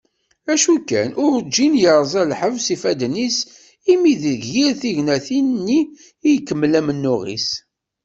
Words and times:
Acu 0.53 0.75
kan, 0.89 1.09
urǧin 1.25 1.73
yerẓa 1.81 2.23
lḥebs 2.31 2.65
ifadden-is 2.75 3.37
imi 3.93 4.13
deg 4.23 4.41
yir 4.53 4.71
tignatin-nni 4.81 5.79
ikemmel 6.31 6.73
amennuɣ-is. 6.79 7.49